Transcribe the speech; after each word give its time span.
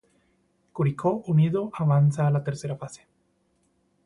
Curicó 0.73 1.21
Unido 1.27 1.69
avanza 1.75 2.25
a 2.25 2.31
la 2.31 2.43
tercera 2.43 2.75
fase. 2.75 3.05